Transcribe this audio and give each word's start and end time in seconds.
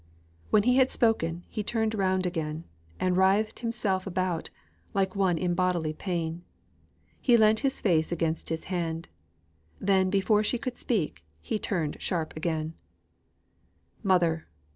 When 0.49 0.63
he 0.63 0.77
had 0.77 0.89
spoken, 0.89 1.43
he 1.47 1.61
turned 1.61 1.93
round 1.93 2.25
again; 2.25 2.63
he 2.99 3.05
writhed 3.11 3.59
himself 3.59 4.07
about, 4.07 4.49
like 4.95 5.15
one 5.15 5.37
in 5.37 5.53
bodily 5.53 5.93
pain. 5.93 6.43
He 7.21 7.37
leant 7.37 7.59
his 7.59 7.79
face 7.81 8.11
against 8.11 8.49
his 8.49 8.63
hand. 8.63 9.09
Then 9.79 10.09
before 10.09 10.43
she 10.43 10.57
could 10.57 10.75
speak, 10.79 11.23
he 11.39 11.59
turned 11.59 11.97
sharp 12.01 12.35
again: 12.35 12.73
"Mother. 14.01 14.47